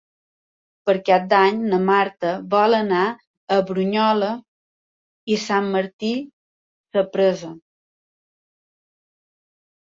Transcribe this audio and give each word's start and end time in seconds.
Per 0.89 0.93
Cap 1.07 1.25
d'Any 1.33 1.57
na 1.73 1.79
Marta 1.89 2.31
vol 2.53 2.75
anar 2.77 3.01
a 3.55 3.57
Brunyola 3.67 4.31
i 5.35 5.37
Sant 5.45 5.69
Martí 5.77 6.11
Sapresa. 6.97 7.53